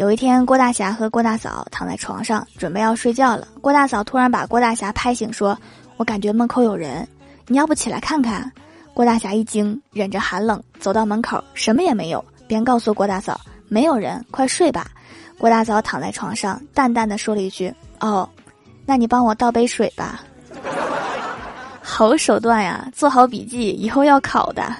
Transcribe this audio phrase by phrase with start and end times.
[0.00, 5.54] 有一天郭大侠和郭大嫂躺在床上准备要睡觉了郭大嫂突然把郭大侠拍醒说
[5.98, 7.06] 我感觉门口有人
[7.48, 8.50] 你要不起来看看？
[8.94, 14.24] 郭大侠一惊忍着寒冷走到门口什么也没有便告诉郭大嫂没有人。
[14.30, 14.86] 快睡吧
[15.36, 18.26] 郭大嫂躺在床上淡淡的说了一句哦
[18.86, 20.22] 那你帮我倒杯水吧。
[21.82, 24.74] 好手段呀做好笔记以后要考的。